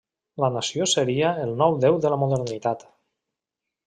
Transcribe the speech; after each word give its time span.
La 0.43 0.47
nació 0.53 0.85
seria 0.93 1.29
el 1.43 1.53
nou 1.59 1.77
Déu 1.83 1.99
de 2.05 2.13
la 2.13 2.17
modernitat. 2.21 2.85